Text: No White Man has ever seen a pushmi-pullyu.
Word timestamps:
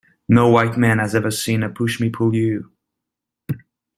No 0.27 0.49
White 0.49 0.77
Man 0.79 0.97
has 0.97 1.13
ever 1.13 1.29
seen 1.29 1.61
a 1.61 1.69
pushmi-pullyu. 1.69 2.71